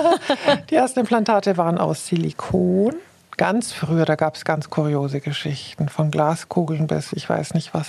[0.70, 2.94] die ersten Implantate waren aus Silikon.
[3.36, 7.88] Ganz früher, da gab es ganz kuriose Geschichten, von Glaskugeln bis ich weiß nicht was.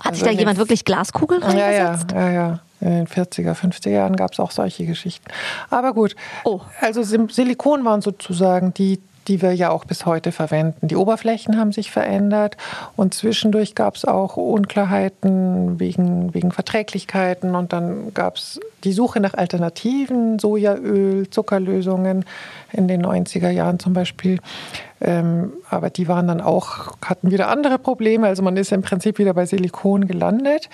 [0.00, 2.12] Hat sich also da jemand wirklich Glaskugeln reingesetzt?
[2.12, 2.32] Ja, ja, ja.
[2.32, 2.58] ja.
[2.80, 5.24] In den 40er, 50er Jahren gab es auch solche Geschichten.
[5.70, 6.62] Aber gut, oh.
[6.80, 10.88] also Silikon waren sozusagen die die wir ja auch bis heute verwenden.
[10.88, 12.56] Die Oberflächen haben sich verändert
[12.96, 19.20] und zwischendurch gab es auch Unklarheiten wegen, wegen Verträglichkeiten und dann gab es die Suche
[19.20, 22.24] nach Alternativen, Sojaöl, Zuckerlösungen
[22.72, 24.40] in den 90er Jahren zum Beispiel.
[25.00, 28.26] Ähm, aber die waren dann auch, hatten wieder andere Probleme.
[28.26, 30.68] Also man ist im Prinzip wieder bei Silikon gelandet.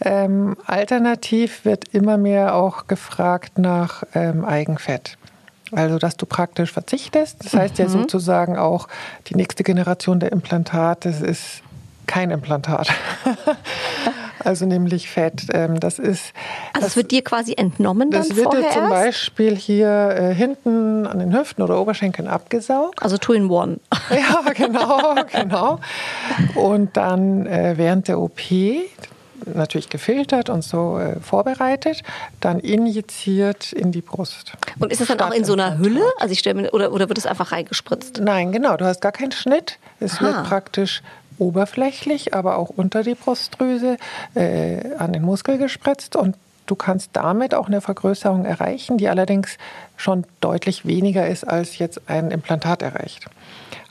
[0.00, 5.16] Ähm, alternativ wird immer mehr auch gefragt nach ähm, Eigenfett.
[5.72, 7.44] Also, dass du praktisch verzichtest.
[7.44, 7.84] Das heißt mhm.
[7.84, 8.88] ja sozusagen auch,
[9.26, 11.62] die nächste Generation der Implantate ist
[12.06, 12.88] kein Implantat.
[14.44, 15.46] also nämlich Fett.
[15.52, 16.32] Ähm, das ist.
[16.72, 18.90] Also es wird dir quasi entnommen dann Das wird dir zum erst?
[18.90, 23.02] Beispiel hier äh, hinten an den Hüften oder Oberschenkeln abgesaugt.
[23.02, 23.80] Also two in one.
[24.10, 25.80] ja, genau, genau.
[26.54, 28.40] Und dann äh, während der OP,
[29.54, 32.02] natürlich gefiltert und so äh, vorbereitet,
[32.40, 34.52] dann injiziert in die Brust.
[34.78, 36.02] Und ist das dann auch in so einer Hülle?
[36.18, 38.20] Also ich stelle mir, oder, oder wird es einfach reingespritzt?
[38.20, 38.76] Nein, genau.
[38.76, 39.78] Du hast gar keinen Schnitt.
[40.00, 40.26] Es Aha.
[40.26, 41.02] wird praktisch
[41.38, 43.98] oberflächlich, aber auch unter die Brustdrüse
[44.34, 49.58] äh, an den Muskel gespritzt und du kannst damit auch eine Vergrößerung erreichen, die allerdings
[49.96, 53.26] schon deutlich weniger ist, als jetzt ein Implantat erreicht.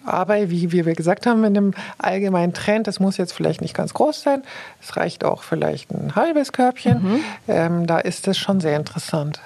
[0.05, 3.93] Aber wie, wir gesagt haben, in dem allgemeinen Trend, das muss jetzt vielleicht nicht ganz
[3.93, 4.43] groß sein,
[4.81, 7.19] es reicht auch vielleicht ein halbes Körbchen, mhm.
[7.47, 9.41] ähm, da ist es schon sehr interessant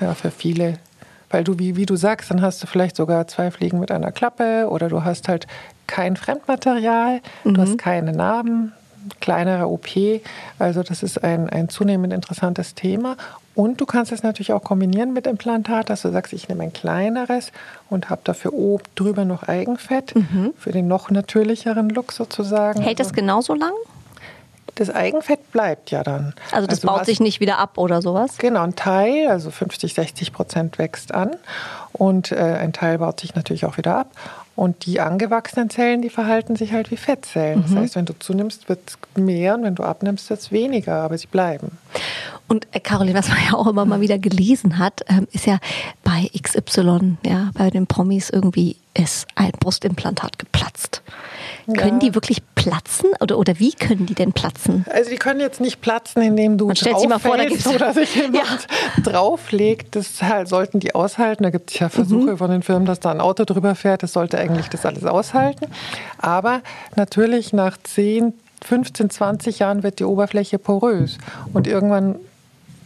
[0.00, 0.78] ja, für viele.
[1.30, 4.12] Weil du, wie, wie du sagst, dann hast du vielleicht sogar zwei Fliegen mit einer
[4.12, 5.46] Klappe oder du hast halt
[5.86, 7.54] kein Fremdmaterial, mhm.
[7.54, 8.72] du hast keine Narben,
[9.20, 9.88] kleinere OP.
[10.58, 13.16] Also das ist ein, ein zunehmend interessantes Thema.
[13.54, 16.72] Und du kannst es natürlich auch kombinieren mit Implantat, dass du sagst, ich nehme ein
[16.72, 17.52] kleineres
[17.88, 20.52] und habe dafür oben drüber noch Eigenfett mhm.
[20.58, 22.82] für den noch natürlicheren Look sozusagen.
[22.82, 23.72] Hält das also genauso lang?
[24.76, 26.34] Das Eigenfett bleibt ja dann.
[26.50, 28.38] Also das also baut sich nicht wieder ab oder sowas?
[28.38, 31.36] Genau, ein Teil, also 50, 60 Prozent wächst an
[31.92, 34.08] und äh, ein Teil baut sich natürlich auch wieder ab.
[34.56, 37.60] Und die angewachsenen Zellen, die verhalten sich halt wie Fettzellen.
[37.60, 37.62] Mhm.
[37.62, 41.02] Das heißt, wenn du zunimmst, wird es mehr und wenn du abnimmst, wird es weniger,
[41.02, 41.78] aber sie bleiben.
[42.46, 45.58] Und äh, Caroline, was man ja auch immer mal wieder gelesen hat, ähm, ist ja
[46.04, 51.02] bei XY, ja, bei den Promis irgendwie ist ein Brustimplantat geplatzt.
[51.66, 51.74] Ja.
[51.74, 54.84] Können die wirklich platzen oder, oder wie können die denn platzen?
[54.90, 57.66] Also die können jetzt nicht platzen, indem du Man stellt sich mal vor, da gibt's
[57.66, 59.02] oder sich jemand ja.
[59.02, 59.96] drauflegt.
[59.96, 61.42] Das halt, sollten die aushalten.
[61.42, 62.38] Da gibt es ja Versuche mhm.
[62.38, 64.02] von den Firmen, dass da ein Auto drüber fährt.
[64.02, 65.66] Das sollte eigentlich das alles aushalten.
[66.18, 66.60] Aber
[66.96, 71.18] natürlich nach 10, 15, 20 Jahren wird die Oberfläche porös.
[71.52, 72.16] Und irgendwann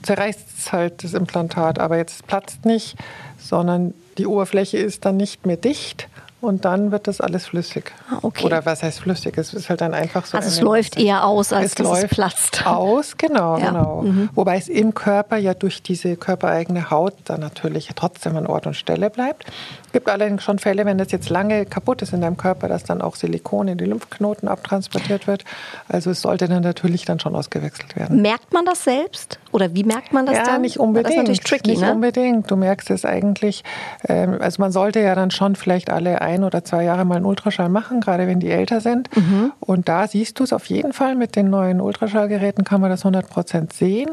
[0.03, 1.79] zerreißt es halt das Implantat.
[1.79, 2.97] Aber jetzt platzt nicht,
[3.39, 6.09] sondern die Oberfläche ist dann nicht mehr dicht
[6.41, 7.93] und dann wird das alles flüssig.
[8.11, 8.45] Ah, okay.
[8.45, 9.37] Oder was heißt flüssig?
[9.37, 10.37] Es ist halt dann einfach so.
[10.37, 12.67] Also es läuft eher aus, als es dass läuft es platzt.
[12.67, 13.71] Aus, genau, ja.
[13.71, 14.03] genau.
[14.03, 14.31] Mhm.
[14.35, 18.75] Wobei es im Körper ja durch diese körpereigene Haut dann natürlich trotzdem an Ort und
[18.75, 19.47] Stelle bleibt.
[19.89, 22.85] Es gibt allerdings schon Fälle, wenn das jetzt lange kaputt ist in deinem Körper, dass
[22.85, 25.45] dann auch Silikon in die Lymphknoten abtransportiert wird.
[25.89, 28.21] Also es sollte dann natürlich dann schon ausgewechselt werden.
[28.21, 29.39] Merkt man das selbst?
[29.51, 30.55] Oder wie merkt man das ja, dann?
[30.57, 31.07] Ja, nicht unbedingt.
[31.07, 31.95] Das ist natürlich tricky, nicht ne?
[31.95, 32.51] unbedingt.
[32.51, 33.65] Du merkst es eigentlich,
[34.07, 37.25] ähm, also man sollte ja dann schon vielleicht alle ein oder zwei Jahre mal einen
[37.25, 39.09] Ultraschall machen, gerade wenn die älter sind.
[39.17, 39.53] Mhm.
[39.59, 41.15] Und da siehst du es auf jeden Fall.
[41.15, 44.11] Mit den neuen Ultraschallgeräten kann man das 100 Prozent sehen.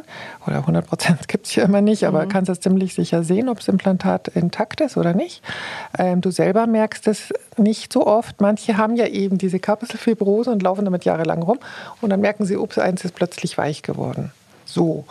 [0.48, 2.30] Oder 100 Prozent gibt es ja immer nicht, aber mhm.
[2.30, 5.42] kannst es ziemlich sicher sehen, ob das Implantat intakt ist oder nicht.
[5.98, 8.42] Ähm, du selber merkst es nicht so oft.
[8.42, 11.60] Manche haben ja eben diese Kapselfibrose und laufen damit jahrelang rum.
[12.02, 14.32] Und dann merken sie, ups, eins ist plötzlich weich geworden.
[14.66, 15.06] So.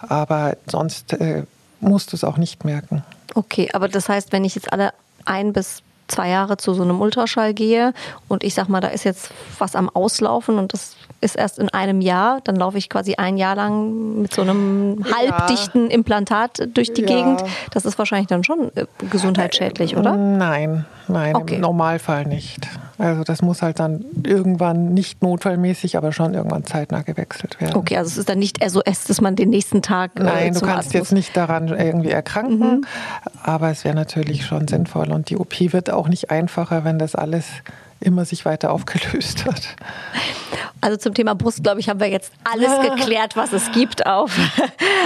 [0.00, 1.44] Aber sonst äh,
[1.80, 3.04] musst du es auch nicht merken.
[3.34, 4.92] Okay, aber das heißt, wenn ich jetzt alle
[5.24, 7.92] ein bis zwei Jahre zu so einem Ultraschall gehe
[8.28, 11.68] und ich sag mal, da ist jetzt was am Auslaufen und das ist erst in
[11.70, 15.90] einem Jahr, dann laufe ich quasi ein Jahr lang mit so einem halbdichten.
[15.90, 17.08] Implantat durch die ja.
[17.08, 17.42] Gegend.
[17.72, 20.16] Das ist wahrscheinlich dann schon äh, gesundheitsschädlich, oder?
[20.16, 21.56] Nein, nein, okay.
[21.56, 22.68] im Normalfall nicht.
[22.98, 27.76] Also das muss halt dann irgendwann nicht notfallmäßig, aber schon irgendwann zeitnah gewechselt werden.
[27.76, 30.18] Okay, also es ist dann nicht SOS, dass man den nächsten Tag.
[30.18, 32.84] Äh, Nein, du kannst jetzt nicht daran irgendwie erkranken, mhm.
[33.42, 37.14] aber es wäre natürlich schon sinnvoll und die OP wird auch nicht einfacher, wenn das
[37.14, 37.46] alles
[38.00, 39.76] immer sich weiter aufgelöst hat.
[40.80, 44.38] Also zum Thema Brust, glaube ich, haben wir jetzt alles geklärt, was es gibt auf,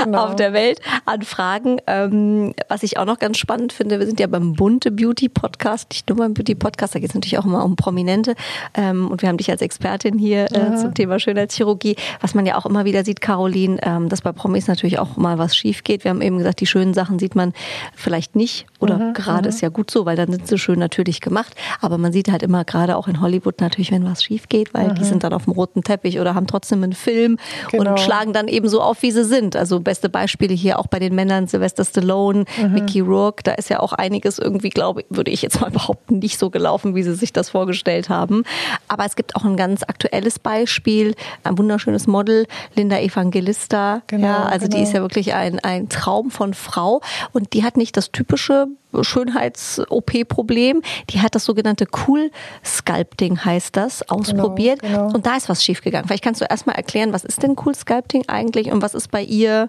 [0.05, 0.27] genau.
[0.27, 1.79] auf der Welt an Fragen.
[1.87, 5.91] Ähm, was ich auch noch ganz spannend finde, wir sind ja beim Bunte Beauty Podcast,
[5.91, 8.35] nicht nur beim Beauty Podcast, da geht es natürlich auch immer um Prominente.
[8.75, 11.97] Ähm, und wir haben dich als Expertin hier äh, zum Thema Schönheitschirurgie.
[12.21, 15.39] Was man ja auch immer wieder sieht, Caroline, ähm, dass bei Promis natürlich auch mal
[15.39, 16.05] was schief geht.
[16.05, 17.55] Wir haben eben gesagt, die schönen Sachen sieht man
[17.95, 21.21] vielleicht nicht oder mhm, gerade ist ja gut so, weil dann sind sie schön natürlich
[21.21, 21.55] gemacht.
[21.81, 24.89] Aber man sieht halt immer gerade auch in Hollywood natürlich, wenn was schief geht, weil
[24.89, 24.95] mhm.
[24.95, 27.39] die sind dann auf dem roten Teppich oder haben trotzdem einen Film
[27.71, 27.91] genau.
[27.91, 29.57] und schlagen dann eben so auf, wie sie sind.
[29.57, 32.73] Also beste Beispiele hier auch bei den Männern, Sylvester Stallone, mhm.
[32.73, 36.19] Mickey Rourke, da ist ja auch einiges irgendwie, glaube ich, würde ich jetzt mal behaupten,
[36.19, 38.45] nicht so gelaufen, wie sie sich das vorgestellt haben.
[38.89, 41.15] Aber es gibt auch ein ganz aktuelles Beispiel,
[41.45, 44.03] ein wunderschönes Model, Linda Evangelista.
[44.07, 44.77] Genau, ja, also genau.
[44.77, 47.01] die ist ja wirklich ein, ein Traum von Frau
[47.33, 48.67] und die hat nicht das typische
[49.01, 50.83] Schönheits-OP-Problem.
[51.11, 52.31] Die hat das sogenannte Cool
[52.65, 54.81] Sculpting, heißt das, ausprobiert.
[54.81, 55.15] Genau, genau.
[55.15, 56.07] Und da ist was schiefgegangen.
[56.07, 59.23] Vielleicht kannst du erstmal erklären, was ist denn Cool Sculpting eigentlich und was ist bei
[59.23, 59.69] ihr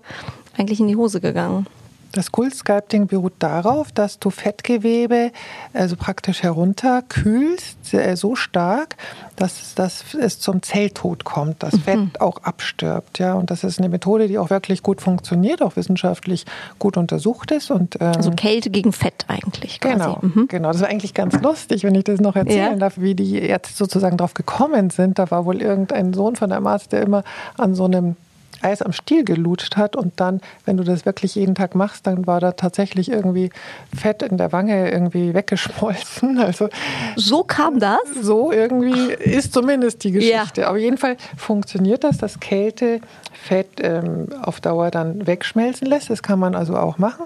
[0.58, 1.68] eigentlich in die Hose gegangen?
[2.14, 5.32] Das Cool-Sculpting beruht darauf, dass du Fettgewebe
[5.74, 7.78] also praktisch herunterkühlst,
[8.14, 8.98] so stark,
[9.36, 11.82] dass, dass es zum Zelltod kommt, dass mhm.
[11.82, 13.18] Fett auch abstirbt.
[13.18, 13.34] Ja?
[13.34, 16.46] Und das ist eine Methode, die auch wirklich gut funktioniert, auch wissenschaftlich
[16.78, 17.72] gut untersucht ist.
[17.72, 19.80] Und, ähm, also Kälte gegen Fett eigentlich.
[19.80, 19.96] Quasi.
[19.96, 20.48] Genau, mhm.
[20.48, 20.72] genau.
[20.72, 22.78] Das war eigentlich ganz lustig, wenn ich das noch erzählen ja.
[22.78, 25.18] darf, wie die Ärzte sozusagen drauf gekommen sind.
[25.18, 27.24] Da war wohl irgendein Sohn von einem Arzt, der immer
[27.58, 28.18] an so einem
[28.64, 32.28] Eis am Stiel gelutscht hat und dann, wenn du das wirklich jeden Tag machst, dann
[32.28, 33.50] war da tatsächlich irgendwie
[33.96, 36.40] Fett in der Wange irgendwie weggeschmolzen.
[36.44, 36.68] Also
[37.16, 38.00] so kam das?
[38.22, 40.62] So irgendwie ist zumindest die Geschichte.
[40.62, 40.72] Ja.
[40.72, 43.00] Auf jeden Fall funktioniert das, dass Kälte
[43.44, 46.10] Fett ähm, auf Dauer dann wegschmelzen lässt.
[46.10, 47.26] Das kann man also auch machen.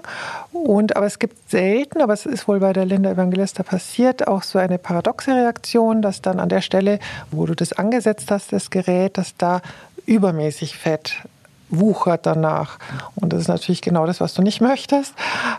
[0.52, 4.42] Und, aber es gibt selten, aber es ist wohl bei der Linda Evangelista passiert, auch
[4.42, 6.98] so eine paradoxe Reaktion, dass dann an der Stelle,
[7.30, 9.60] wo du das angesetzt hast, das Gerät, dass da
[10.08, 11.22] übermäßig Fett
[11.70, 12.78] wuchert danach.
[13.14, 15.14] Und das ist natürlich genau das, was du nicht möchtest.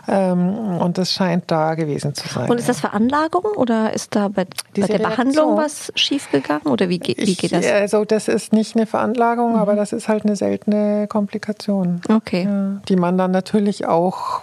[0.08, 2.50] Ähm, und das scheint da gewesen zu sein.
[2.50, 6.66] Und ist das Veranlagung oder ist da bei, bei der Behandlung was schiefgegangen?
[6.66, 7.64] Oder wie, geht, wie geht das?
[7.64, 9.58] Ich, also das ist nicht eine Veranlagung, mhm.
[9.58, 12.00] aber das ist halt eine seltene Komplikation.
[12.08, 12.48] Okay.
[12.88, 14.42] Die man dann natürlich auch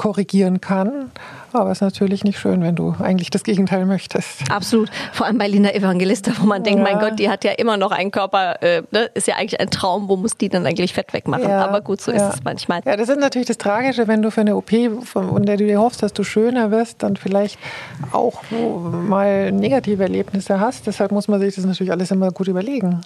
[0.00, 1.10] korrigieren kann.
[1.52, 4.50] Aber es ist natürlich nicht schön, wenn du eigentlich das Gegenteil möchtest.
[4.50, 4.88] Absolut.
[5.12, 6.70] Vor allem bei Lina Evangelista, wo man ja.
[6.70, 9.10] denkt, mein Gott, die hat ja immer noch einen Körper, äh, ne?
[9.12, 11.50] ist ja eigentlich ein Traum, wo muss die dann eigentlich Fett wegmachen?
[11.50, 11.66] Ja.
[11.66, 12.28] Aber gut, so ja.
[12.28, 12.80] ist es manchmal.
[12.86, 14.70] Ja, das ist natürlich das Tragische, wenn du für eine OP,
[15.04, 17.58] von der du dir hoffst, dass du schöner wirst, dann vielleicht
[18.10, 20.86] auch mal negative Erlebnisse hast.
[20.86, 23.02] Deshalb muss man sich das natürlich alles immer gut überlegen.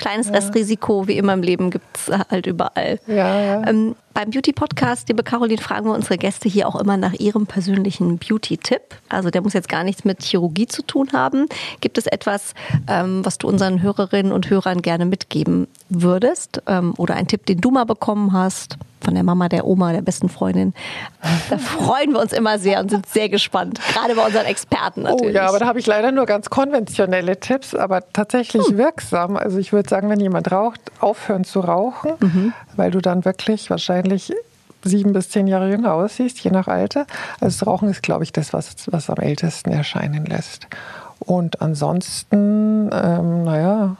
[0.00, 0.32] Kleines ja.
[0.32, 2.98] Restrisiko, wie immer im Leben, gibt es halt überall.
[3.06, 3.68] Ja, ja.
[3.68, 8.16] Ähm, beim Beauty-Podcast, liebe Caroline, fragen wir unsere Gäste hier auch immer nach ihrem persönlichen
[8.16, 8.80] Beauty-Tipp.
[9.10, 11.48] Also der muss jetzt gar nichts mit Chirurgie zu tun haben.
[11.82, 12.54] Gibt es etwas,
[12.88, 16.62] ähm, was du unseren Hörerinnen und Hörern gerne mitgeben würdest?
[16.66, 18.78] Ähm, oder ein Tipp, den du mal bekommen hast?
[19.02, 20.74] Von der Mama, der Oma, der besten Freundin.
[21.48, 23.80] Da freuen wir uns immer sehr und sind sehr gespannt.
[23.92, 25.34] Gerade bei unseren Experten natürlich.
[25.34, 28.78] Oh ja, aber da habe ich leider nur ganz konventionelle Tipps, aber tatsächlich hm.
[28.78, 29.36] wirksam.
[29.36, 32.52] Also ich würde sagen, wenn jemand raucht, aufhören zu rauchen, mhm.
[32.76, 34.32] weil du dann wirklich wahrscheinlich
[34.82, 37.06] sieben bis zehn Jahre jünger aussiehst, je nach Alter.
[37.40, 40.66] Also das Rauchen ist, glaube ich, das, was, was am ältesten erscheinen lässt.
[41.18, 43.96] Und ansonsten, ähm, naja,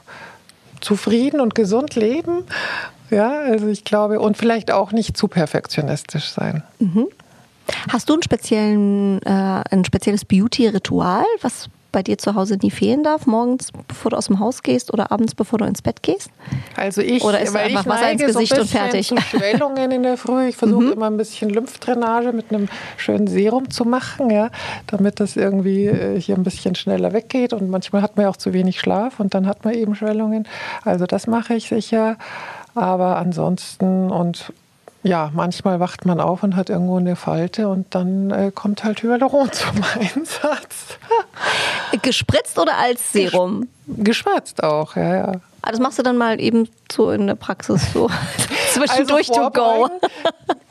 [0.81, 2.45] zufrieden und gesund leben
[3.11, 6.63] ja, also ich glaube, und vielleicht auch nicht zu perfektionistisch sein.
[6.79, 7.09] Mhm.
[7.89, 13.03] Hast du einen speziellen, äh, ein spezielles Beauty-Ritual, was bei dir zu Hause nie fehlen
[13.03, 16.31] darf, morgens, bevor du aus dem Haus gehst oder abends, bevor du ins Bett gehst?
[16.77, 19.09] Also ich, oder ist einfach Wasser ins Gesicht so und fertig?
[19.09, 20.49] Zu Schwellungen in der Früh.
[20.49, 20.93] Ich versuche mhm.
[20.93, 24.51] immer ein bisschen Lymphdrainage mit einem schönen Serum zu machen, ja,
[24.87, 27.53] damit das irgendwie äh, hier ein bisschen schneller weggeht.
[27.53, 30.47] Und manchmal hat man ja auch zu wenig Schlaf und dann hat man eben Schwellungen.
[30.85, 32.17] Also das mache ich sicher.
[32.75, 34.53] Aber ansonsten und
[35.03, 39.03] ja, manchmal wacht man auf und hat irgendwo eine Falte und dann äh, kommt halt
[39.03, 40.99] Hyaluron zum Einsatz.
[42.03, 43.69] Gespritzt oder als Serum?
[43.87, 45.33] Geschwärzt auch, ja, ja.
[45.63, 48.09] Ah, das machst du dann mal eben so in der Praxis so
[48.73, 49.91] zwischendurch also to go.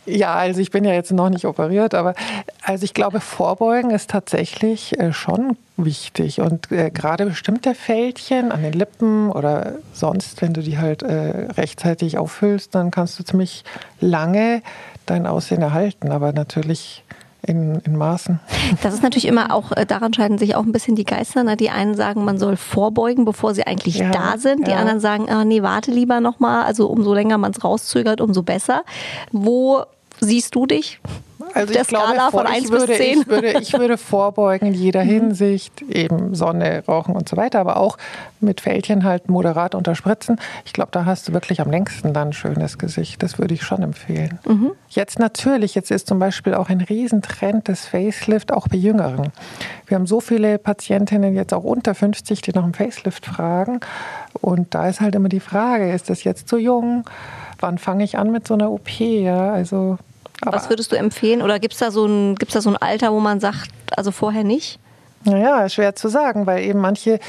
[0.10, 2.16] Ja, also ich bin ja jetzt noch nicht operiert, aber
[2.64, 6.42] also ich glaube, Vorbeugen ist tatsächlich äh, schon wichtig.
[6.42, 11.48] Und äh, gerade bestimmte Fältchen an den Lippen oder sonst, wenn du die halt äh,
[11.58, 13.64] rechtzeitig auffüllst, dann kannst du ziemlich
[14.00, 14.62] lange
[15.06, 16.12] dein Aussehen erhalten.
[16.12, 17.04] Aber natürlich
[17.42, 18.40] in, in Maßen.
[18.84, 21.44] Das ist natürlich immer auch, äh, daran scheiden sich auch ein bisschen die Geister.
[21.44, 21.56] Ne?
[21.56, 24.68] Die einen sagen, man soll vorbeugen, bevor sie eigentlich ja, da sind.
[24.68, 24.78] Die ja.
[24.78, 26.66] anderen sagen, ah, nee, warte lieber nochmal.
[26.66, 28.84] Also umso länger man es rauszögert, umso besser.
[29.32, 29.84] Wo
[30.20, 31.00] siehst du dich?
[31.54, 33.22] Also der ich Skala glaube, von 1 würde, bis 10?
[33.22, 35.10] Ich würde, ich würde vorbeugen in jeder mhm.
[35.10, 37.98] Hinsicht, eben Sonne, Rauchen und so weiter, aber auch
[38.40, 40.40] mit Fältchen halt moderat unterspritzen.
[40.66, 43.24] Ich glaube, da hast du wirklich am längsten dann ein schönes Gesicht.
[43.24, 44.40] Das würde ich schon empfehlen.
[44.46, 44.72] Mhm.
[44.90, 49.32] Jetzt natürlich, jetzt ist zum Beispiel auch ein Riesentrend des Facelift, auch bei Jüngeren.
[49.88, 53.80] Wir haben so viele Patientinnen jetzt auch unter 50, die nach einem Facelift fragen.
[54.34, 57.06] Und da ist halt immer die Frage, ist das jetzt zu jung?
[57.60, 58.90] Wann fange ich an mit so einer OP?
[59.00, 59.98] Ja, also
[60.42, 61.42] aber Was würdest du empfehlen?
[61.42, 64.44] Oder gibt es da, so ein, da so ein Alter, wo man sagt, also vorher
[64.44, 64.80] nicht?
[65.26, 67.20] Naja, schwer zu sagen, weil eben manche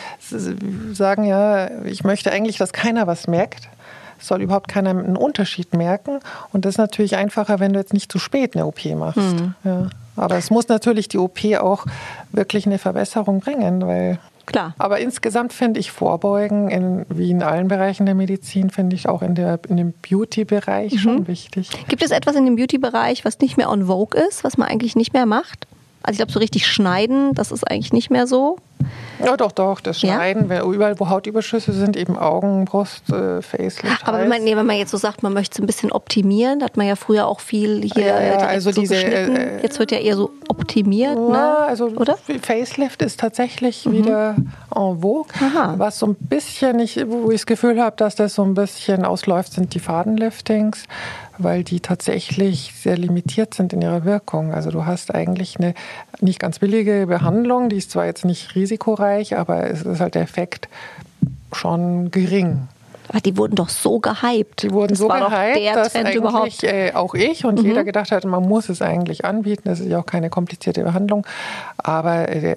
[0.92, 3.68] sagen ja, ich möchte eigentlich, dass keiner was merkt.
[4.20, 6.20] Es soll überhaupt keiner einen Unterschied merken.
[6.52, 9.18] Und das ist natürlich einfacher, wenn du jetzt nicht zu spät eine OP machst.
[9.18, 9.54] Mhm.
[9.64, 9.90] Ja.
[10.16, 11.86] Aber es muss natürlich die OP auch
[12.30, 14.18] wirklich eine Verbesserung bringen, weil
[14.50, 14.74] Klar.
[14.78, 19.22] Aber insgesamt finde ich Vorbeugen, in, wie in allen Bereichen der Medizin, finde ich auch
[19.22, 20.98] in, der, in dem Beauty-Bereich mhm.
[20.98, 21.70] schon wichtig.
[21.88, 24.96] Gibt es etwas in dem Beauty-Bereich, was nicht mehr on vogue ist, was man eigentlich
[24.96, 25.68] nicht mehr macht?
[26.02, 28.56] Also ich glaube, so richtig schneiden, das ist eigentlich nicht mehr so.
[29.22, 30.64] Ja, doch, doch, das Schneiden, ja?
[30.64, 34.06] überall, wo Hautüberschüsse sind, eben Augen, Brust, äh, Facelift.
[34.08, 36.60] Aber wenn man, nee, wenn man jetzt so sagt, man möchte es ein bisschen optimieren,
[36.60, 39.78] da hat man ja früher auch viel hier ja, ja, also so diese, äh, Jetzt
[39.78, 41.58] wird ja eher so optimiert, ja, ne?
[41.58, 42.16] also oder?
[42.40, 43.92] Facelift ist tatsächlich mhm.
[43.92, 44.36] wieder
[44.74, 45.26] en vogue.
[45.38, 45.74] Aha.
[45.76, 49.04] Was so ein bisschen, ich, wo ich das Gefühl habe, dass das so ein bisschen
[49.04, 50.84] ausläuft, sind die Fadenliftings
[51.42, 54.52] weil die tatsächlich sehr limitiert sind in ihrer Wirkung.
[54.52, 55.74] Also du hast eigentlich eine
[56.20, 60.22] nicht ganz billige Behandlung, die ist zwar jetzt nicht risikoreich, aber es ist halt der
[60.22, 60.68] Effekt
[61.52, 62.68] schon gering.
[63.08, 64.62] Aber die wurden doch so gehypt.
[64.62, 67.66] Die wurden das so gehypt, dass Trend eigentlich äh, auch ich und mhm.
[67.66, 69.62] jeder gedacht hat, man muss es eigentlich anbieten.
[69.64, 71.26] Das ist ja auch keine komplizierte Behandlung.
[71.76, 72.56] Aber äh,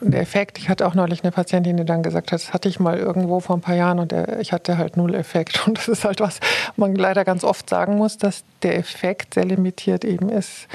[0.00, 2.98] Effekt, ich hatte auch neulich eine Patientin, die dann gesagt hat, das hatte ich mal
[2.98, 5.62] irgendwo vor ein paar Jahren und der, ich hatte halt null Effekt.
[5.66, 6.40] Und das ist halt was
[6.76, 10.68] man leider ganz oft sagen muss, dass der Effekt sehr limitiert eben ist.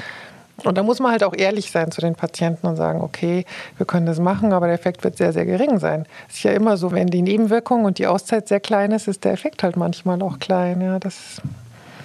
[0.64, 3.44] Und da muss man halt auch ehrlich sein zu den Patienten und sagen, okay,
[3.78, 6.06] wir können das machen, aber der Effekt wird sehr, sehr gering sein.
[6.28, 9.24] Es ist ja immer so, wenn die Nebenwirkung und die Auszeit sehr klein ist, ist
[9.24, 10.80] der Effekt halt manchmal auch klein.
[10.80, 11.40] Ja, das,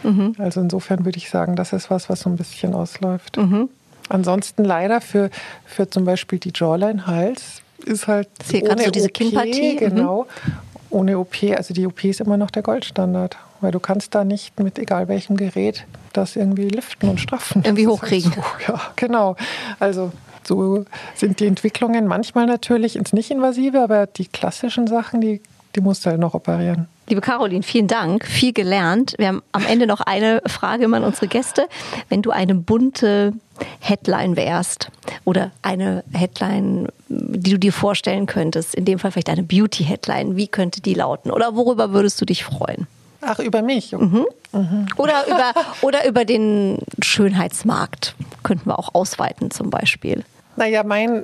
[0.03, 0.35] mhm.
[0.39, 3.37] Also insofern würde ich sagen, das ist was, was so ein bisschen ausläuft.
[3.37, 3.69] Mhm.
[4.09, 5.29] Ansonsten leider für,
[5.65, 9.73] für zum Beispiel die Jawline-Hals ist halt Hier ohne so diese Kinnpartie.
[9.73, 9.77] Mhm.
[9.77, 10.23] Genau.
[10.45, 10.53] Mhm.
[10.89, 13.37] Ohne OP, also die OP ist immer noch der Goldstandard.
[13.59, 17.63] Weil du kannst da nicht mit egal welchem Gerät das irgendwie liften und straffen.
[17.65, 18.35] Irgendwie hochkriegen.
[18.35, 19.35] Halt so, ja, genau.
[19.79, 20.11] Also
[20.43, 25.41] so sind die Entwicklungen manchmal natürlich ins Nicht-Invasive, aber die klassischen Sachen, die,
[25.75, 26.87] die musst du halt noch operieren.
[27.09, 28.25] Liebe Caroline, vielen Dank.
[28.25, 29.15] Viel gelernt.
[29.17, 31.69] Wir haben am Ende noch eine Frage immer an unsere Gäste.
[32.09, 33.31] Wenn du eine bunte
[33.79, 34.89] Headline wärst
[35.23, 40.49] oder eine Headline, die du dir vorstellen könntest, in dem Fall vielleicht eine Beauty-Headline, wie
[40.49, 41.31] könnte die lauten?
[41.31, 42.87] Oder worüber würdest du dich freuen?
[43.21, 43.93] Ach, über mich?
[43.93, 44.25] Mhm.
[44.51, 44.87] Mhm.
[44.97, 50.25] Oder, über, oder über den Schönheitsmarkt könnten wir auch ausweiten zum Beispiel.
[50.57, 51.23] Naja, mein,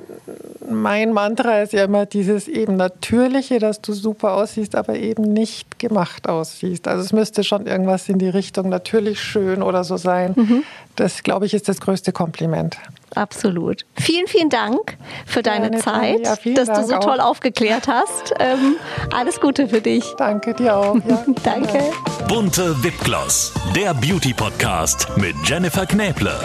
[0.70, 5.80] mein Mantra ist ja immer dieses eben Natürliche, dass du super aussiehst, aber eben nicht
[5.80, 6.86] gemacht aussiehst.
[6.86, 10.34] Also es müsste schon irgendwas in die Richtung natürlich schön oder so sein.
[10.36, 10.62] Mhm.
[10.94, 12.78] Das, glaube ich, ist das größte Kompliment.
[13.14, 13.84] Absolut.
[13.96, 14.96] Vielen, vielen Dank
[15.26, 17.30] für deine Zeit, ja, dass Dank du so toll auch.
[17.30, 18.34] aufgeklärt hast.
[18.38, 18.76] Ähm,
[19.14, 20.04] alles Gute für dich.
[20.18, 20.96] Danke dir auch.
[21.06, 21.80] Ja, Danke.
[22.28, 26.38] Bunte Wipgloss, der Beauty Podcast mit Jennifer Knäble.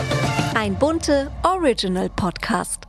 [0.56, 2.89] Ein bunte Original Podcast.